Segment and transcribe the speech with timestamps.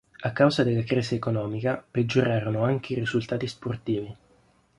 [0.23, 4.15] A causa della crisi economica peggiorarono anche i risultati sportivi.